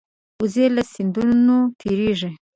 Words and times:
وزې 0.41 0.65
له 0.75 0.81
سیندونو 0.93 1.57
تېرېږي 1.79 2.29